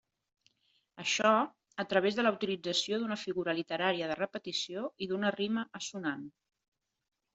[1.01, 1.33] Això,
[1.83, 6.25] a través de la utilització d'una figura literària de repetició i d'una rima assonant.